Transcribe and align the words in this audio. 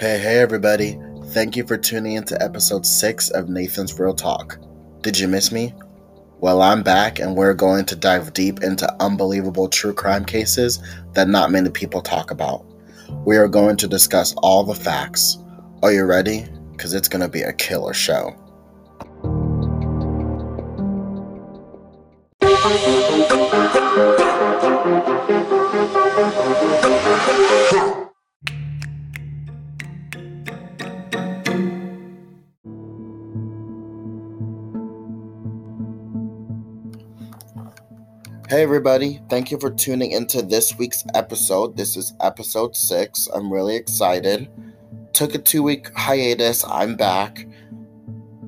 Hey, 0.00 0.16
hey, 0.18 0.38
everybody. 0.38 0.98
Thank 1.26 1.56
you 1.56 1.66
for 1.66 1.76
tuning 1.76 2.14
into 2.14 2.42
episode 2.42 2.86
6 2.86 3.28
of 3.32 3.50
Nathan's 3.50 4.00
Real 4.00 4.14
Talk. 4.14 4.56
Did 5.02 5.18
you 5.18 5.28
miss 5.28 5.52
me? 5.52 5.74
Well, 6.38 6.62
I'm 6.62 6.82
back, 6.82 7.18
and 7.18 7.36
we're 7.36 7.52
going 7.52 7.84
to 7.84 7.96
dive 7.96 8.32
deep 8.32 8.62
into 8.62 8.90
unbelievable 8.98 9.68
true 9.68 9.92
crime 9.92 10.24
cases 10.24 10.82
that 11.12 11.28
not 11.28 11.50
many 11.50 11.68
people 11.68 12.00
talk 12.00 12.30
about. 12.30 12.64
We 13.26 13.36
are 13.36 13.46
going 13.46 13.76
to 13.76 13.86
discuss 13.86 14.32
all 14.38 14.64
the 14.64 14.74
facts. 14.74 15.36
Are 15.82 15.92
you 15.92 16.04
ready? 16.04 16.46
Because 16.72 16.94
it's 16.94 17.08
going 17.08 17.20
to 17.20 17.28
be 17.28 17.42
a 17.42 17.52
killer 17.52 17.92
show. 17.92 18.34
Everybody. 38.80 39.20
Thank 39.28 39.50
you 39.50 39.58
for 39.58 39.70
tuning 39.70 40.12
into 40.12 40.40
this 40.40 40.78
week's 40.78 41.04
episode. 41.14 41.76
This 41.76 41.98
is 41.98 42.14
episode 42.22 42.74
six. 42.74 43.28
I'm 43.34 43.52
really 43.52 43.76
excited. 43.76 44.48
Took 45.12 45.34
a 45.34 45.38
two 45.38 45.62
week 45.62 45.94
hiatus. 45.94 46.64
I'm 46.64 46.96
back. 46.96 47.46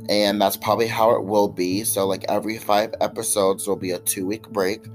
And 0.08 0.40
that's 0.40 0.56
probably 0.56 0.86
how 0.86 1.10
it 1.10 1.24
will 1.24 1.48
be. 1.48 1.84
So, 1.84 2.06
like 2.06 2.24
every 2.30 2.56
five 2.56 2.94
episodes, 3.02 3.68
will 3.68 3.76
be 3.76 3.90
a 3.90 3.98
two 3.98 4.24
week 4.24 4.48
break. 4.48 4.86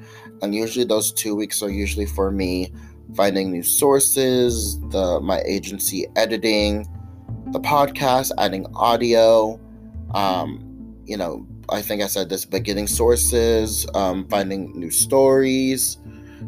And 0.41 0.55
usually, 0.55 0.85
those 0.85 1.13
two 1.13 1.35
weeks 1.35 1.61
are 1.61 1.69
usually 1.69 2.07
for 2.07 2.31
me 2.31 2.73
finding 3.15 3.51
new 3.51 3.61
sources, 3.61 4.79
the 4.89 5.19
my 5.21 5.41
agency 5.41 6.07
editing, 6.15 6.87
the 7.51 7.59
podcast, 7.59 8.31
adding 8.39 8.65
audio, 8.73 9.59
um, 10.15 10.95
you 11.05 11.15
know, 11.15 11.45
I 11.69 11.81
think 11.81 12.01
I 12.01 12.07
said 12.07 12.29
this, 12.29 12.45
but 12.45 12.63
getting 12.63 12.87
sources, 12.87 13.85
um, 13.93 14.27
finding 14.27 14.71
new 14.79 14.89
stories, 14.89 15.97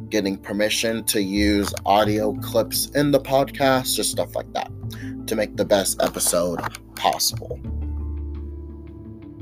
getting 0.10 0.38
permission 0.38 1.04
to 1.06 1.22
use 1.22 1.74
audio 1.86 2.34
clips 2.36 2.88
in 2.92 3.12
the 3.12 3.20
podcast, 3.20 3.96
just 3.96 4.12
stuff 4.12 4.36
like 4.36 4.52
that 4.54 4.72
to 5.28 5.36
make 5.36 5.58
the 5.58 5.66
best 5.66 6.02
episode 6.02 6.60
possible. 6.96 7.60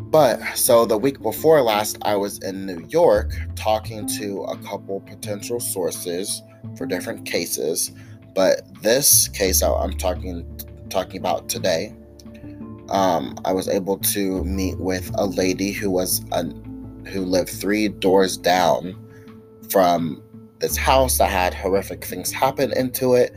But 0.09 0.39
so 0.55 0.85
the 0.85 0.97
week 0.97 1.21
before 1.21 1.61
last, 1.61 1.97
I 2.01 2.15
was 2.15 2.39
in 2.39 2.65
New 2.65 2.85
York 2.89 3.33
talking 3.55 4.07
to 4.17 4.43
a 4.43 4.57
couple 4.59 5.01
potential 5.01 5.59
sources 5.59 6.41
for 6.75 6.85
different 6.85 7.25
cases. 7.25 7.91
But 8.33 8.61
this 8.81 9.27
case 9.27 9.61
I'm 9.61 9.93
talking 9.93 10.45
talking 10.89 11.19
about 11.19 11.49
today 11.49 11.93
um, 12.89 13.35
I 13.45 13.53
was 13.53 13.67
able 13.67 13.97
to 13.99 14.43
meet 14.43 14.77
with 14.79 15.11
a 15.15 15.25
lady 15.25 15.71
who 15.71 15.89
was 15.89 16.23
a, 16.31 16.43
who 17.09 17.21
lived 17.25 17.49
three 17.49 17.87
doors 17.87 18.37
down 18.37 18.95
from 19.69 20.21
this 20.59 20.77
house. 20.77 21.17
That 21.17 21.29
had 21.29 21.53
horrific 21.53 22.05
things 22.05 22.31
happen 22.31 22.71
into 22.77 23.13
it, 23.13 23.33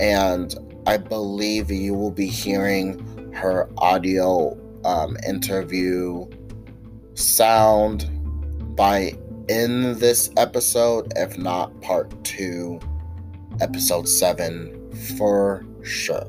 and 0.00 0.54
I 0.86 0.96
believe 0.96 1.70
you 1.70 1.94
will 1.94 2.10
be 2.10 2.28
hearing 2.28 3.32
her 3.34 3.68
audio 3.78 4.56
um, 4.84 5.16
interview 5.26 6.26
sound 7.14 8.10
by 8.76 9.16
in 9.48 9.98
this 9.98 10.30
episode, 10.36 11.12
if 11.16 11.38
not 11.38 11.80
part 11.80 12.12
two, 12.24 12.80
episode 13.60 14.08
seven 14.08 14.92
for 15.16 15.64
sure, 15.82 16.24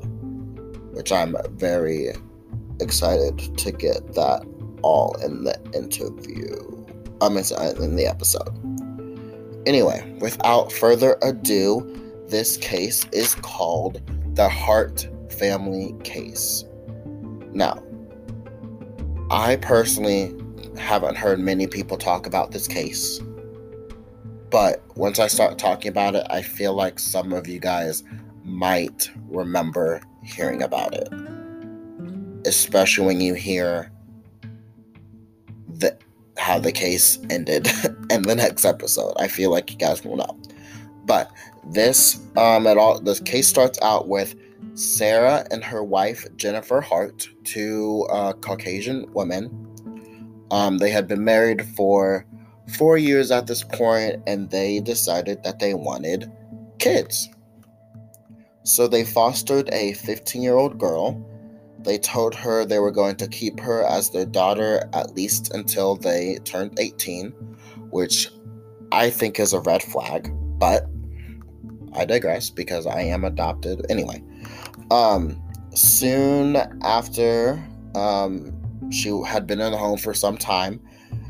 which 0.92 1.12
I'm 1.12 1.36
very 1.52 2.12
excited 2.80 3.56
to 3.58 3.72
get 3.72 4.14
that 4.14 4.44
all 4.82 5.16
in 5.22 5.44
the 5.44 5.58
interview. 5.74 6.46
I 7.20 7.28
mean, 7.28 7.44
in 7.82 7.96
the 7.96 8.06
episode. 8.06 8.54
Anyway, 9.66 10.16
without 10.20 10.72
further 10.72 11.18
ado, 11.22 11.84
this 12.28 12.56
case 12.58 13.06
is 13.12 13.34
called 13.36 14.00
the 14.34 14.48
Hart 14.48 15.08
family 15.30 15.94
case. 16.04 16.64
Now, 17.52 17.82
I 19.30 19.56
personally 19.56 20.34
haven't 20.78 21.16
heard 21.16 21.40
many 21.40 21.66
people 21.66 21.96
talk 21.96 22.26
about 22.26 22.52
this 22.52 22.68
case. 22.68 23.20
But 24.50 24.82
once 24.96 25.18
I 25.18 25.26
start 25.26 25.58
talking 25.58 25.90
about 25.90 26.14
it, 26.14 26.26
I 26.30 26.40
feel 26.40 26.72
like 26.72 26.98
some 26.98 27.32
of 27.32 27.46
you 27.48 27.58
guys 27.58 28.04
might 28.44 29.10
remember 29.28 30.00
hearing 30.22 30.62
about 30.62 30.94
it 30.94 31.08
especially 32.44 33.06
when 33.06 33.20
you 33.20 33.34
hear 33.34 33.90
the 35.68 35.96
how 36.36 36.58
the 36.58 36.72
case 36.72 37.18
ended 37.30 37.68
in 38.10 38.22
the 38.22 38.34
next 38.34 38.64
episode. 38.64 39.14
I 39.18 39.28
feel 39.28 39.50
like 39.50 39.70
you 39.70 39.76
guys 39.76 40.04
will 40.04 40.16
know. 40.16 40.38
But 41.04 41.30
this 41.70 42.20
um 42.36 42.66
at 42.66 42.76
all 42.76 43.00
the 43.00 43.14
case 43.24 43.48
starts 43.48 43.78
out 43.82 44.08
with 44.08 44.34
Sarah 44.74 45.46
and 45.50 45.64
her 45.64 45.82
wife 45.82 46.26
Jennifer 46.36 46.80
Hart, 46.80 47.28
two 47.44 48.06
uh, 48.10 48.32
Caucasian 48.34 49.06
women. 49.12 49.66
Um, 50.50 50.78
they 50.78 50.90
had 50.90 51.08
been 51.08 51.24
married 51.24 51.66
for 51.76 52.24
four 52.76 52.96
years 52.96 53.30
at 53.30 53.46
this 53.46 53.62
point, 53.64 54.22
and 54.26 54.50
they 54.50 54.80
decided 54.80 55.42
that 55.44 55.58
they 55.58 55.74
wanted 55.74 56.30
kids. 56.78 57.28
So 58.62 58.86
they 58.86 59.04
fostered 59.04 59.68
a 59.72 59.94
15 59.94 60.42
year 60.42 60.56
old 60.56 60.78
girl 60.78 61.24
they 61.80 61.98
told 61.98 62.34
her 62.34 62.64
they 62.64 62.78
were 62.78 62.90
going 62.90 63.16
to 63.16 63.28
keep 63.28 63.60
her 63.60 63.84
as 63.84 64.10
their 64.10 64.26
daughter 64.26 64.88
at 64.92 65.14
least 65.14 65.54
until 65.54 65.96
they 65.96 66.38
turned 66.44 66.78
18, 66.78 67.30
which 67.90 68.28
I 68.90 69.10
think 69.10 69.38
is 69.38 69.52
a 69.52 69.60
red 69.60 69.82
flag, 69.82 70.30
but 70.58 70.86
I 71.94 72.04
digress 72.04 72.50
because 72.50 72.86
I 72.86 73.02
am 73.02 73.24
adopted 73.24 73.86
anyway. 73.90 74.22
Um, 74.90 75.40
soon 75.74 76.56
after 76.82 77.62
um, 77.94 78.52
she 78.90 79.10
had 79.26 79.46
been 79.46 79.60
in 79.60 79.72
the 79.72 79.78
home 79.78 79.98
for 79.98 80.14
some 80.14 80.36
time, 80.36 80.80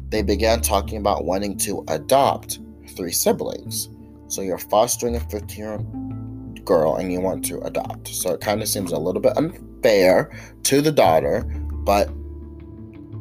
they 0.08 0.22
began 0.22 0.62
talking 0.62 0.98
about 0.98 1.24
wanting 1.24 1.58
to 1.58 1.84
adopt 1.88 2.60
three 2.96 3.12
siblings. 3.12 3.88
So 4.28 4.42
you're 4.42 4.58
fostering 4.58 5.16
a 5.16 5.20
15 5.20 5.58
year 5.58 5.72
old 5.72 6.64
girl 6.64 6.96
and 6.96 7.12
you 7.12 7.20
want 7.20 7.44
to 7.46 7.60
adopt. 7.60 8.08
So 8.08 8.32
it 8.32 8.40
kind 8.40 8.62
of 8.62 8.68
seems 8.68 8.92
a 8.92 8.98
little 8.98 9.20
bit 9.20 9.36
fair 9.82 10.30
to 10.64 10.80
the 10.80 10.92
daughter, 10.92 11.42
but 11.84 12.08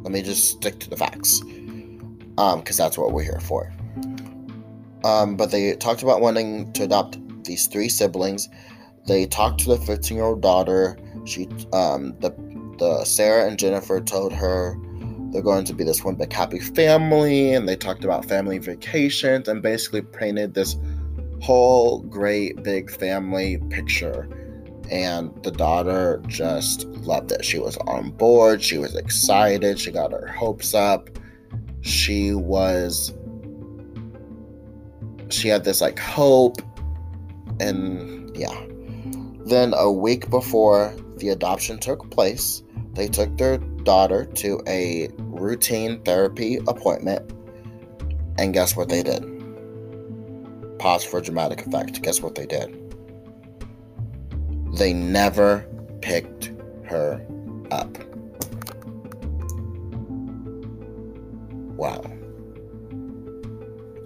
let 0.02 0.12
me 0.12 0.22
just 0.22 0.50
stick 0.50 0.78
to 0.80 0.90
the 0.90 0.96
facts. 0.96 1.42
Um, 2.38 2.60
because 2.60 2.76
that's 2.76 2.96
what 2.96 3.12
we're 3.12 3.24
here 3.24 3.40
for. 3.40 3.72
Um, 5.04 5.36
but 5.36 5.50
they 5.50 5.74
talked 5.74 6.02
about 6.02 6.20
wanting 6.20 6.72
to 6.74 6.84
adopt 6.84 7.18
these 7.44 7.66
three 7.66 7.88
siblings. 7.88 8.48
They 9.06 9.26
talked 9.26 9.60
to 9.60 9.70
the 9.70 9.78
15 9.78 10.16
year 10.16 10.26
old 10.26 10.40
daughter. 10.40 10.96
She, 11.24 11.48
um, 11.72 12.14
the, 12.20 12.30
the 12.78 13.04
Sarah 13.04 13.48
and 13.48 13.58
Jennifer 13.58 14.00
told 14.00 14.32
her 14.32 14.76
they're 15.32 15.42
going 15.42 15.64
to 15.64 15.74
be 15.74 15.84
this 15.84 16.04
one 16.04 16.14
big 16.14 16.32
happy 16.32 16.60
family, 16.60 17.52
and 17.54 17.68
they 17.68 17.76
talked 17.76 18.04
about 18.04 18.24
family 18.24 18.58
vacations 18.58 19.48
and 19.48 19.60
basically 19.60 20.02
painted 20.02 20.54
this 20.54 20.76
whole 21.40 22.00
great 22.02 22.62
big 22.62 22.90
family 22.90 23.58
picture 23.68 24.28
and 24.90 25.32
the 25.42 25.50
daughter 25.50 26.22
just 26.26 26.86
loved 26.86 27.32
it. 27.32 27.44
She 27.44 27.58
was 27.58 27.76
on 27.78 28.10
board, 28.10 28.62
she 28.62 28.78
was 28.78 28.94
excited, 28.94 29.78
she 29.78 29.90
got 29.90 30.12
her 30.12 30.26
hopes 30.26 30.74
up. 30.74 31.10
She 31.80 32.34
was 32.34 33.14
she 35.30 35.48
had 35.48 35.64
this 35.64 35.80
like 35.80 35.98
hope 35.98 36.60
and 37.60 38.34
yeah. 38.36 38.64
Then 39.46 39.74
a 39.76 39.90
week 39.90 40.30
before 40.30 40.94
the 41.16 41.30
adoption 41.30 41.78
took 41.78 42.10
place, 42.10 42.62
they 42.92 43.08
took 43.08 43.36
their 43.36 43.58
daughter 43.58 44.24
to 44.24 44.60
a 44.66 45.08
routine 45.18 46.02
therapy 46.02 46.58
appointment. 46.68 47.32
And 48.38 48.52
guess 48.52 48.76
what 48.76 48.88
they 48.88 49.02
did? 49.02 49.24
Pause 50.78 51.04
for 51.04 51.20
dramatic 51.20 51.66
effect. 51.66 52.00
Guess 52.02 52.20
what 52.20 52.34
they 52.34 52.46
did? 52.46 52.77
They 54.78 54.92
never 54.92 55.66
picked 56.02 56.52
her 56.84 57.20
up. 57.72 57.98
Wow. 61.76 62.04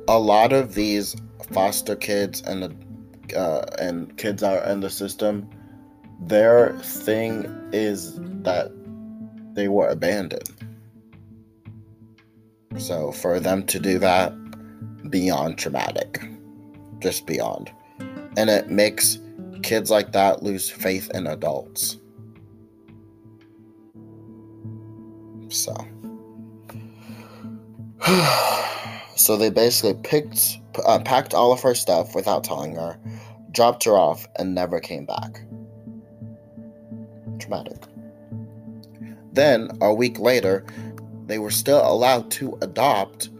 A 0.08 0.18
lot 0.18 0.54
of 0.54 0.74
these 0.74 1.14
foster 1.52 1.94
kids 1.94 2.42
and 2.42 2.62
the 2.62 3.38
uh, 3.38 3.66
and 3.78 4.16
kids 4.16 4.42
are 4.42 4.62
in 4.64 4.80
the 4.80 4.90
system, 4.90 5.48
their 6.20 6.72
thing 6.80 7.44
is 7.72 8.18
that 8.42 8.70
they 9.54 9.68
were 9.68 9.88
abandoned. 9.88 10.50
So 12.78 13.12
for 13.12 13.40
them 13.40 13.64
to 13.66 13.78
do 13.78 13.98
that, 13.98 14.32
beyond 15.10 15.58
traumatic, 15.58 16.22
just 17.00 17.26
beyond, 17.26 17.70
and 18.36 18.48
it 18.48 18.70
makes 18.70 19.18
kids 19.62 19.90
like 19.90 20.12
that 20.12 20.42
lose 20.42 20.70
faith 20.70 21.10
in 21.14 21.26
adults. 21.26 21.98
So, 25.48 25.74
so 29.16 29.36
they 29.36 29.50
basically 29.50 29.94
picked, 30.02 30.58
uh, 30.84 30.98
packed 31.00 31.34
all 31.34 31.52
of 31.52 31.60
her 31.62 31.74
stuff 31.74 32.14
without 32.14 32.44
telling 32.44 32.74
her, 32.74 32.98
dropped 33.50 33.84
her 33.84 33.92
off, 33.98 34.26
and 34.36 34.54
never 34.54 34.80
came 34.80 35.04
back. 35.04 35.42
Traumatic. 37.38 37.82
Then, 39.32 39.70
a 39.80 39.92
week 39.92 40.18
later, 40.18 40.64
they 41.26 41.38
were 41.38 41.50
still 41.50 41.80
allowed 41.86 42.30
to 42.32 42.58
adopt 42.60 43.30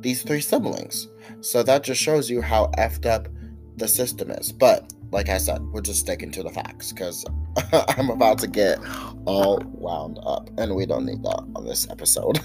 these 0.00 0.22
three 0.22 0.40
siblings. 0.40 1.08
So 1.40 1.62
that 1.62 1.82
just 1.82 2.00
shows 2.00 2.30
you 2.30 2.40
how 2.40 2.66
effed 2.78 3.06
up 3.06 3.28
the 3.76 3.88
system 3.88 4.30
is. 4.30 4.52
But 4.52 4.92
like 5.10 5.28
I 5.28 5.38
said, 5.38 5.62
we're 5.72 5.80
just 5.80 6.00
sticking 6.00 6.30
to 6.32 6.42
the 6.42 6.50
facts 6.50 6.92
because 6.92 7.24
I'm 7.72 8.10
about 8.10 8.38
to 8.38 8.46
get 8.46 8.78
all 9.24 9.60
wound 9.64 10.18
up, 10.24 10.50
and 10.58 10.74
we 10.74 10.86
don't 10.86 11.06
need 11.06 11.22
that 11.22 11.44
on 11.54 11.64
this 11.64 11.88
episode. 11.90 12.38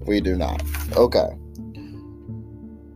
we 0.06 0.20
do 0.20 0.36
not. 0.36 0.62
Okay. 0.96 1.28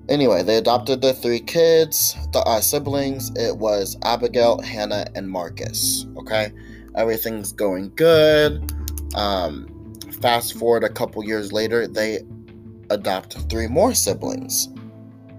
Anyway, 0.09 0.43
they 0.43 0.57
adopted 0.57 1.01
the 1.01 1.15
three 1.15 1.41
kids, 1.41 2.17
the 2.33 2.41
uh, 2.41 2.61
siblings. 2.61 3.31
It 3.37 3.57
was 3.57 3.97
Abigail, 4.03 4.61
Hannah, 4.61 5.07
and 5.15 5.29
Markis. 5.29 6.05
Okay, 6.19 6.53
everything's 6.97 7.53
going 7.53 7.93
good. 7.95 8.73
Um, 9.15 9.95
fast 10.21 10.55
forward 10.59 10.85
a 10.85 10.89
couple 10.89 11.23
years 11.25 11.53
later, 11.53 11.87
they 11.87 12.21
adopt 12.91 13.49
three 13.49 13.69
more 13.69 13.95
siblings: 13.95 14.69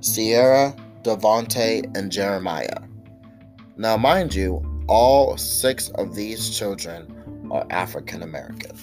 Sierra, 0.02 0.76
Devonte, 1.04 1.86
and 1.98 2.12
Jeremiah. 2.12 2.83
Now, 3.76 3.98
mind 3.98 4.36
you, 4.36 4.64
all 4.88 5.36
six 5.38 5.90
of 5.96 6.16
these 6.16 6.56
children 6.56 7.50
are 7.52 7.66
African 7.70 8.22
American. 8.22 8.76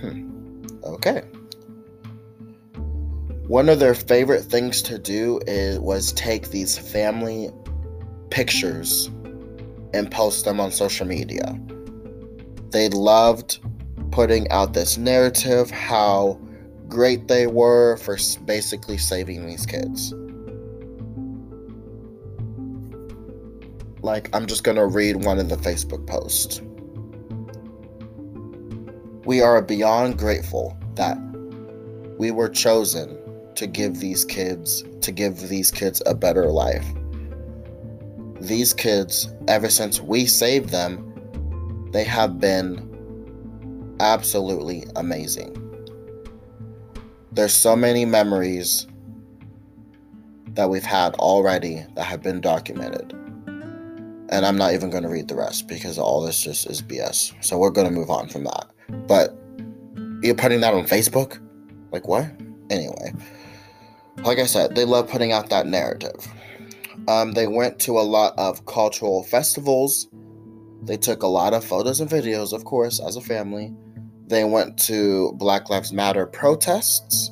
Hmm. 0.00 0.66
Okay. 0.84 1.22
One 3.46 3.68
of 3.68 3.78
their 3.78 3.94
favorite 3.94 4.42
things 4.42 4.82
to 4.82 4.98
do 4.98 5.40
is 5.46 5.78
was 5.78 6.12
take 6.12 6.50
these 6.50 6.76
family 6.76 7.50
pictures 8.30 9.06
and 9.94 10.10
post 10.10 10.44
them 10.44 10.60
on 10.60 10.72
social 10.72 11.06
media. 11.06 11.58
They 12.70 12.88
loved 12.88 13.60
putting 14.10 14.50
out 14.50 14.72
this 14.72 14.96
narrative 14.96 15.70
how 15.70 16.40
great 16.88 17.28
they 17.28 17.46
were 17.46 17.96
for 17.98 18.16
basically 18.44 18.98
saving 18.98 19.46
these 19.46 19.66
kids. 19.66 20.12
Like, 24.06 24.30
I'm 24.32 24.46
just 24.46 24.62
to 24.76 24.86
read 24.86 25.24
one 25.24 25.40
of 25.40 25.48
the 25.48 25.56
Facebook 25.56 26.06
posts. 26.06 26.60
We 29.24 29.40
are 29.40 29.60
beyond 29.60 30.16
grateful 30.16 30.78
that 30.94 31.18
we 32.16 32.30
were 32.30 32.48
chosen 32.48 33.18
to 33.56 33.66
give 33.66 33.98
these 33.98 34.24
kids 34.24 34.84
to 35.00 35.10
give 35.10 35.48
these 35.48 35.72
kids 35.72 36.00
a 36.06 36.14
better 36.14 36.52
life. 36.52 36.86
These 38.40 38.74
kids, 38.74 39.34
ever 39.48 39.68
since 39.68 40.00
we 40.00 40.26
saved 40.26 40.68
them, 40.68 41.88
they 41.90 42.04
have 42.04 42.38
been 42.38 43.96
absolutely 43.98 44.84
amazing. 44.94 45.52
There's 47.32 47.54
so 47.54 47.74
many 47.74 48.04
memories 48.04 48.86
that 50.50 50.70
we've 50.70 50.84
had 50.84 51.14
already 51.14 51.84
that 51.96 52.04
have 52.04 52.22
been 52.22 52.40
documented. 52.40 53.25
And 54.28 54.44
I'm 54.44 54.56
not 54.56 54.74
even 54.74 54.90
going 54.90 55.04
to 55.04 55.08
read 55.08 55.28
the 55.28 55.36
rest 55.36 55.68
because 55.68 55.98
all 55.98 56.20
this 56.20 56.42
just 56.42 56.68
is 56.68 56.82
BS. 56.82 57.32
So 57.44 57.58
we're 57.58 57.70
going 57.70 57.86
to 57.86 57.92
move 57.92 58.10
on 58.10 58.28
from 58.28 58.44
that. 58.44 58.66
But 59.06 59.36
you're 60.22 60.34
putting 60.34 60.60
that 60.60 60.74
on 60.74 60.84
Facebook? 60.84 61.40
Like 61.92 62.08
what? 62.08 62.26
Anyway, 62.70 63.12
like 64.18 64.38
I 64.38 64.46
said, 64.46 64.74
they 64.74 64.84
love 64.84 65.08
putting 65.08 65.32
out 65.32 65.50
that 65.50 65.66
narrative. 65.66 66.26
Um, 67.08 67.32
they 67.32 67.46
went 67.46 67.78
to 67.80 67.98
a 67.98 68.02
lot 68.02 68.34
of 68.36 68.66
cultural 68.66 69.22
festivals. 69.22 70.08
They 70.82 70.96
took 70.96 71.22
a 71.22 71.28
lot 71.28 71.54
of 71.54 71.64
photos 71.64 72.00
and 72.00 72.10
videos, 72.10 72.52
of 72.52 72.64
course, 72.64 73.00
as 73.00 73.16
a 73.16 73.20
family. 73.20 73.72
They 74.26 74.44
went 74.44 74.76
to 74.80 75.32
Black 75.34 75.70
Lives 75.70 75.92
Matter 75.92 76.26
protests. 76.26 77.30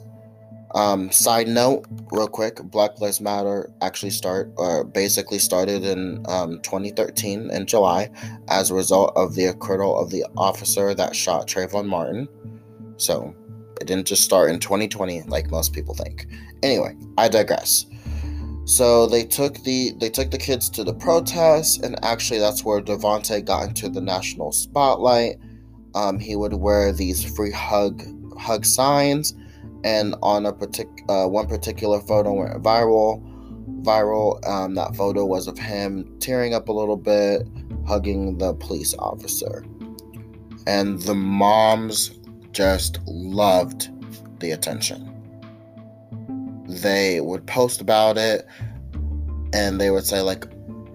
Um, 0.75 1.13
side 1.13 1.47
note, 1.47 1.85
real 2.11 2.27
quick, 2.27 2.57
Black 2.65 3.01
Lives 3.01 3.21
Matter 3.21 3.71
actually 3.81 4.11
start 4.11 4.53
or 4.57 4.83
basically 4.83 5.39
started 5.39 5.85
in 5.85 6.25
um, 6.29 6.61
2013 6.63 7.51
in 7.51 7.67
July 7.67 8.11
as 8.49 8.71
a 8.71 8.75
result 8.75 9.13
of 9.15 9.37
the 9.37 9.47
acquittal 9.47 9.97
of 9.97 10.11
the 10.11 10.25
officer 10.37 10.93
that 10.93 11.15
shot 11.15 11.47
Trayvon 11.47 11.87
Martin. 11.87 12.29
So 12.97 13.35
it 13.81 13.87
didn't 13.87 14.09
just 14.09 14.25
start 14.25 14.51
in 14.51 14.59
2020 14.59 15.23
like 15.23 15.49
most 15.49 15.73
people 15.73 15.95
think. 15.95 16.27
Anyway, 16.65 16.97
I 17.19 17.29
digress. 17.29 17.87
So 18.65 19.07
they 19.07 19.25
took 19.25 19.63
the 19.63 19.93
they 19.99 20.09
took 20.09 20.31
the 20.31 20.39
kids 20.39 20.71
to 20.71 20.85
the 20.85 20.95
protests, 20.95 21.79
and 21.79 22.03
actually 22.03 22.41
that's 22.41 22.65
where 22.65 22.81
Devonte 22.81 23.45
got 23.45 23.69
into 23.69 23.91
the 23.91 24.01
national 24.01 24.53
spotlight. 24.53 25.37
Um, 25.95 26.19
he 26.19 26.35
would 26.35 26.55
wear 26.55 26.91
these 26.91 27.23
free 27.37 27.53
hug 27.53 28.03
hug 28.39 28.65
signs 28.65 29.35
and 29.85 30.17
on 30.23 30.47
a 30.47 30.53
partic- 30.53 31.05
uh, 31.09 31.29
one 31.29 31.47
particular 31.47 32.01
photo 32.01 32.33
went 32.33 32.63
viral. 32.63 33.23
Viral. 33.83 34.45
Um, 34.49 34.75
that 34.75 34.97
photo 34.97 35.25
was 35.27 35.47
of 35.47 35.59
him 35.59 36.17
tearing 36.19 36.55
up 36.55 36.69
a 36.69 36.73
little 36.73 36.97
bit, 36.97 37.47
hugging 37.87 38.39
the 38.39 38.55
police 38.55 38.95
officer, 38.99 39.65
and 40.67 41.01
the 41.03 41.15
moms 41.15 42.19
just 42.53 42.99
loved 43.07 43.91
the 44.41 44.53
attention. 44.53 45.11
They 46.67 47.21
would 47.21 47.47
post 47.47 47.83
about 47.83 48.17
it, 48.17 48.47
and 49.53 49.79
they 49.81 49.91
would 49.91 50.07
say 50.07 50.23
like, 50.23 50.47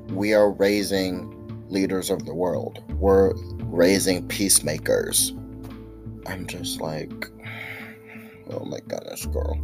"We 0.10 0.34
are 0.34 0.52
raising 0.52 1.36
leaders 1.70 2.10
of 2.10 2.26
the 2.26 2.34
world. 2.34 2.84
We're 3.00 3.34
raising 3.66 4.28
peacemakers." 4.28 5.34
I'm 6.26 6.48
just 6.48 6.82
like 6.82 7.32
Oh 8.52 8.66
my 8.66 8.80
goodness, 8.88 9.26
girl. 9.28 9.60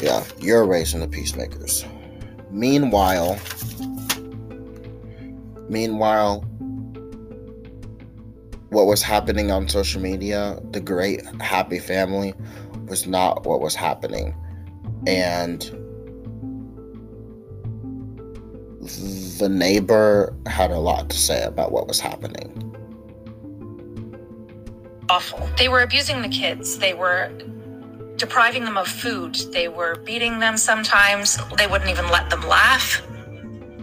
Yeah, 0.00 0.24
you're 0.38 0.64
raising 0.64 1.00
the 1.00 1.08
peacemakers. 1.08 1.84
Meanwhile, 2.50 3.38
meanwhile, 5.68 6.40
what 8.70 8.86
was 8.86 9.02
happening 9.02 9.50
on 9.50 9.68
social 9.68 10.00
media, 10.00 10.58
the 10.70 10.80
great 10.80 11.24
happy 11.40 11.78
family, 11.78 12.34
was 12.86 13.06
not 13.06 13.44
what 13.44 13.60
was 13.60 13.74
happening. 13.74 14.34
And 15.06 15.60
the 19.38 19.48
neighbor 19.50 20.34
had 20.46 20.70
a 20.70 20.78
lot 20.78 21.10
to 21.10 21.16
say 21.16 21.42
about 21.42 21.72
what 21.72 21.86
was 21.86 22.00
happening 22.00 22.67
awful. 25.08 25.48
They 25.56 25.68
were 25.68 25.82
abusing 25.82 26.22
the 26.22 26.28
kids. 26.28 26.78
They 26.78 26.94
were 26.94 27.30
depriving 28.16 28.64
them 28.64 28.76
of 28.76 28.88
food. 28.88 29.34
They 29.52 29.68
were 29.68 29.96
beating 30.04 30.38
them 30.38 30.56
sometimes. 30.56 31.38
They 31.56 31.66
wouldn't 31.66 31.90
even 31.90 32.08
let 32.10 32.30
them 32.30 32.42
laugh. 32.42 33.02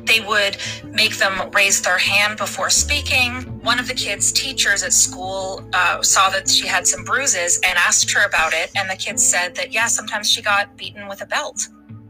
They 0.05 0.19
would 0.19 0.57
make 0.83 1.17
them 1.17 1.49
raise 1.51 1.81
their 1.81 1.97
hand 1.97 2.37
before 2.37 2.69
speaking. 2.69 3.41
One 3.61 3.79
of 3.79 3.87
the 3.87 3.95
kids' 3.95 4.31
teachers 4.31 4.83
at 4.83 4.93
school 4.93 5.67
uh, 5.73 6.03
saw 6.03 6.29
that 6.29 6.47
she 6.47 6.67
had 6.67 6.87
some 6.87 7.03
bruises 7.03 7.59
and 7.65 7.77
asked 7.77 8.11
her 8.11 8.25
about 8.25 8.53
it. 8.53 8.69
And 8.75 8.87
the 8.87 8.95
kids 8.95 9.25
said 9.27 9.55
that, 9.55 9.73
yeah, 9.73 9.87
sometimes 9.87 10.29
she 10.29 10.43
got 10.43 10.77
beaten 10.77 11.07
with 11.07 11.21
a 11.21 11.25
belt. 11.25 11.67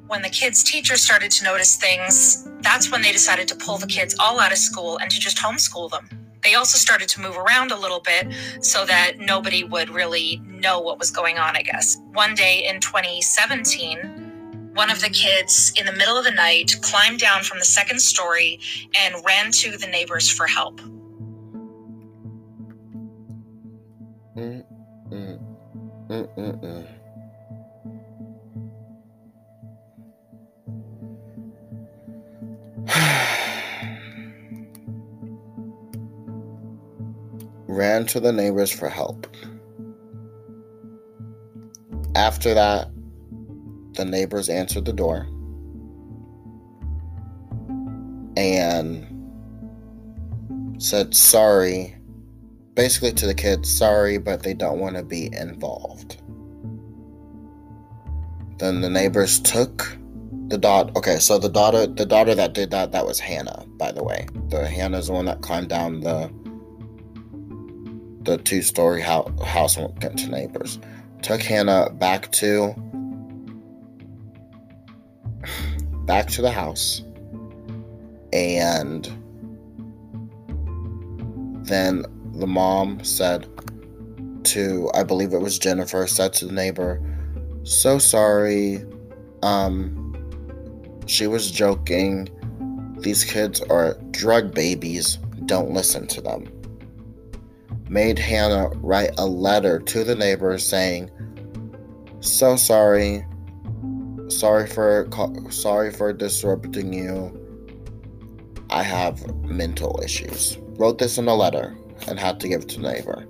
When 0.08 0.22
the 0.22 0.30
kids' 0.30 0.64
teachers 0.64 1.02
started 1.02 1.32
to 1.32 1.46
notice 1.46 1.78
things, 1.78 2.50
that's 2.62 2.92
when 2.92 3.02
they 3.02 3.12
decided 3.12 3.48
to 3.48 3.56
pull 3.56 3.78
the 3.78 3.88
kids 3.88 4.16
all 4.20 4.40
out 4.40 4.52
of 4.52 4.58
school 4.58 4.98
and 4.98 5.10
to 5.10 5.20
just 5.20 5.38
homeschool 5.38 5.90
them 5.90 6.25
they 6.46 6.54
also 6.54 6.78
started 6.78 7.10
to 7.10 7.20
move 7.22 7.36
around 7.36 7.72
a 7.72 7.76
little 7.76 8.00
bit 8.00 8.32
so 8.62 8.86
that 8.86 9.18
nobody 9.18 9.64
would 9.64 9.90
really 9.90 10.40
know 10.46 10.80
what 10.80 11.00
was 11.00 11.10
going 11.10 11.40
on, 11.40 11.58
I 11.58 11.64
guess. 11.64 11.98
One 12.14 12.36
day 12.36 12.66
in 12.70 12.80
2017, 12.80 14.72
one 14.76 14.92
of 14.92 15.02
the 15.02 15.10
kids 15.10 15.74
in 15.76 15.88
the 15.88 15.94
middle 15.94 16.18
of 16.18 16.24
the 16.24 16.32
night 16.32 16.76
climbed 16.82 17.20
down 17.20 17.44
from 17.44 17.58
the 17.58 17.66
second 17.66 18.00
story 18.00 18.60
and 18.96 19.16
ran 19.26 19.52
to 19.52 19.76
the 19.78 19.88
neighbors 19.88 20.30
for 20.30 20.46
help. 20.46 20.80
Mm, 24.38 24.64
mm, 25.10 25.40
mm, 26.10 26.88
ran 37.76 38.06
to 38.08 38.20
the 38.20 38.32
neighbors 38.32 38.72
for 38.72 38.90
help. 38.90 39.28
After 42.16 42.54
that, 42.54 42.90
the 43.94 44.06
neighbors 44.06 44.50
answered 44.50 44.86
the 44.86 44.94
door 44.94 45.28
and 48.38 49.06
said 50.78 51.14
sorry, 51.14 51.96
basically 52.74 53.12
to 53.14 53.28
the 53.28 53.34
kids, 53.34 53.74
sorry, 53.76 54.18
but 54.18 54.44
they 54.44 54.54
don't 54.54 54.80
want 54.80 54.96
to 54.96 55.04
be 55.04 55.30
involved. 55.34 56.22
Then 58.58 58.82
the 58.82 58.90
neighbors 58.90 59.40
took 59.42 59.98
the 60.48 60.58
daughter. 60.58 60.92
Okay, 60.96 61.18
so 61.20 61.38
the 61.38 61.50
daughter, 61.50 61.88
the 61.88 62.06
daughter 62.06 62.36
that 62.36 62.54
did 62.54 62.72
that, 62.72 62.92
that 62.94 63.06
was 63.06 63.20
Hannah, 63.20 63.66
by 63.78 63.92
the 63.92 64.04
way. 64.04 64.28
The 64.50 64.66
Hannah's 64.66 65.08
the 65.08 65.14
one 65.14 65.26
that 65.26 65.42
climbed 65.42 65.70
down 65.70 66.00
the 66.02 66.32
the 68.26 68.38
two-story 68.38 69.02
house, 69.02 69.32
house 69.44 69.78
and 69.78 69.88
went 70.04 70.20
to 70.20 70.30
neighbors. 70.30 70.80
Took 71.22 71.42
Hannah 71.42 71.90
back 71.92 72.32
to 72.34 72.74
back 76.06 76.28
to 76.28 76.42
the 76.42 76.52
house, 76.52 77.04
and 78.34 79.06
then 81.66 82.04
the 82.34 82.48
mom 82.48 83.04
said 83.04 83.48
to, 84.44 84.92
I 84.94 85.04
believe 85.04 85.34
it 85.34 85.40
was 85.40 85.58
Jennifer, 85.58 86.06
said 86.06 86.34
to 86.34 86.46
the 86.46 86.54
neighbor, 86.54 87.02
"So 87.64 87.98
sorry, 87.98 88.84
um." 89.42 90.02
She 91.08 91.28
was 91.28 91.52
joking. 91.52 92.30
These 92.98 93.26
kids 93.26 93.62
are 93.62 93.94
drug 94.10 94.56
babies. 94.56 95.20
Don't 95.46 95.70
listen 95.70 96.08
to 96.08 96.20
them. 96.20 96.48
Made 97.96 98.20
Hannah 98.20 98.68
write 98.82 99.12
a 99.18 99.26
letter 99.26 99.80
to 99.80 100.04
the 100.04 100.16
neighbor 100.16 100.58
saying, 100.58 101.10
"So 102.20 102.58
sorry. 102.58 103.26
Sorry 104.28 104.68
for 104.68 105.08
sorry 105.50 105.92
for 105.92 106.12
disrupting 106.12 106.92
you. 106.92 107.32
I 108.70 108.84
have 108.84 109.26
mental 109.46 109.98
issues." 110.04 110.58
Wrote 110.78 110.98
this 110.98 111.18
in 111.18 111.30
a 111.30 111.34
letter 111.34 111.74
and 112.10 112.20
had 112.20 112.42
to 112.42 112.50
give 112.50 112.64
it 112.64 112.70
to 112.72 112.82
the 112.82 112.92
neighbor. 112.92 113.26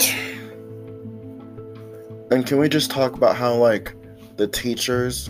And 2.30 2.46
can 2.46 2.56
we 2.56 2.70
just 2.70 2.90
talk 2.90 3.14
about 3.14 3.36
how 3.36 3.54
like 3.54 3.94
the 4.38 4.48
teachers 4.48 5.28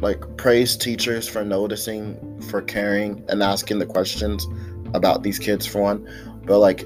like 0.00 0.20
praise 0.36 0.76
teachers 0.76 1.28
for 1.28 1.44
noticing, 1.44 2.40
for 2.42 2.62
caring, 2.62 3.24
and 3.28 3.42
asking 3.42 3.80
the 3.80 3.86
questions 3.86 4.46
about 4.94 5.22
these 5.22 5.38
kids 5.38 5.66
for 5.66 5.82
one. 5.82 6.06
But 6.44 6.58
like 6.58 6.84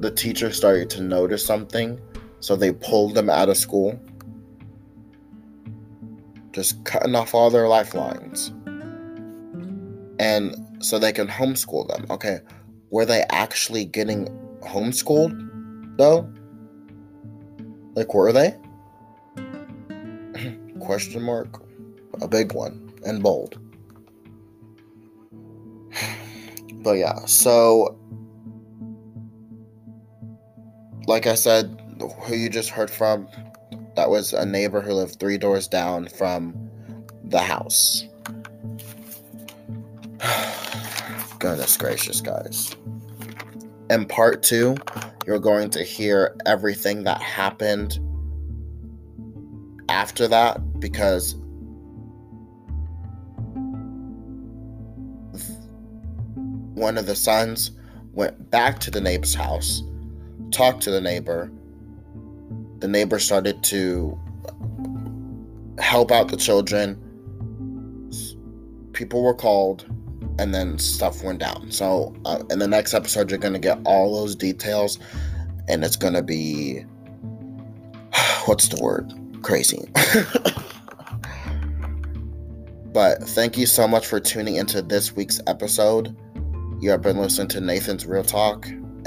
the 0.00 0.10
teacher 0.10 0.52
started 0.52 0.90
to 0.90 1.02
notice 1.02 1.44
something, 1.44 2.00
so 2.40 2.56
they 2.56 2.72
pulled 2.72 3.14
them 3.14 3.28
out 3.28 3.48
of 3.48 3.56
school. 3.56 4.00
Just 6.52 6.84
cutting 6.84 7.14
off 7.14 7.34
all 7.34 7.50
their 7.50 7.68
lifelines. 7.68 8.52
And 10.18 10.54
so 10.80 10.98
they 10.98 11.12
can 11.12 11.28
homeschool 11.28 11.88
them. 11.88 12.06
Okay, 12.10 12.40
were 12.90 13.04
they 13.04 13.24
actually 13.30 13.84
getting 13.84 14.26
homeschooled 14.62 15.96
though? 15.96 16.32
Like 17.94 18.14
were 18.14 18.32
they? 18.32 18.56
Question 20.80 21.22
mark 21.22 21.62
a 22.20 22.28
big 22.28 22.52
one 22.52 22.92
and 23.04 23.22
bold. 23.22 23.58
But 26.80 26.92
yeah, 26.92 27.24
so 27.26 27.98
like 31.08 31.26
I 31.26 31.34
said, 31.34 31.80
who 32.20 32.36
you 32.36 32.50
just 32.50 32.68
heard 32.68 32.90
from, 32.90 33.26
that 33.96 34.10
was 34.10 34.34
a 34.34 34.44
neighbor 34.44 34.82
who 34.82 34.92
lived 34.92 35.18
three 35.18 35.38
doors 35.38 35.66
down 35.66 36.06
from 36.06 36.54
the 37.24 37.38
house. 37.38 38.04
Goodness 41.38 41.78
gracious, 41.78 42.20
guys. 42.20 42.76
In 43.88 44.04
part 44.04 44.42
two, 44.42 44.76
you're 45.26 45.38
going 45.38 45.70
to 45.70 45.82
hear 45.82 46.36
everything 46.44 47.04
that 47.04 47.22
happened 47.22 47.98
after 49.88 50.28
that 50.28 50.78
because 50.78 51.36
one 56.74 56.98
of 56.98 57.06
the 57.06 57.16
sons 57.16 57.70
went 58.12 58.50
back 58.50 58.78
to 58.80 58.90
the 58.90 59.00
neighbor's 59.00 59.34
house, 59.34 59.82
talked 60.50 60.82
to 60.82 60.90
the 60.90 61.00
neighbor. 61.00 61.50
The 62.78 62.88
neighbor 62.88 63.18
started 63.18 63.62
to 63.64 64.18
help 65.78 66.10
out 66.10 66.28
the 66.28 66.36
children. 66.36 67.04
People 68.92 69.22
were 69.22 69.34
called, 69.34 69.86
and 70.38 70.54
then 70.54 70.78
stuff 70.78 71.22
went 71.22 71.40
down. 71.40 71.70
So, 71.70 72.14
uh, 72.24 72.42
in 72.50 72.58
the 72.58 72.68
next 72.68 72.94
episode, 72.94 73.30
you're 73.30 73.38
going 73.38 73.54
to 73.54 73.58
get 73.58 73.78
all 73.84 74.14
those 74.14 74.34
details, 74.34 74.98
and 75.68 75.84
it's 75.84 75.96
going 75.96 76.14
to 76.14 76.22
be 76.22 76.84
what's 78.46 78.68
the 78.68 78.82
word? 78.82 79.12
Crazy. 79.42 79.88
but 82.92 83.22
thank 83.22 83.56
you 83.56 83.66
so 83.66 83.86
much 83.86 84.06
for 84.06 84.20
tuning 84.20 84.56
into 84.56 84.82
this 84.82 85.14
week's 85.14 85.40
episode. 85.46 86.16
You 86.80 86.90
have 86.90 87.02
been 87.02 87.18
listening 87.18 87.48
to 87.48 87.60
Nathan's 87.60 88.06
Real 88.06 88.24
Talk, 88.24 88.68